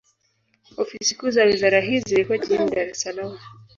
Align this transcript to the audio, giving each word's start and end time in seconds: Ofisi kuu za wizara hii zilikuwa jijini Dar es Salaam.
Ofisi 0.77 1.15
kuu 1.15 1.29
za 1.31 1.43
wizara 1.43 1.81
hii 1.81 1.99
zilikuwa 1.99 2.37
jijini 2.37 2.69
Dar 2.71 2.87
es 2.89 3.01
Salaam. 3.01 3.37